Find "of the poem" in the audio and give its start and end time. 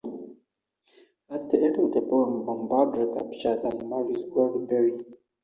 1.77-2.43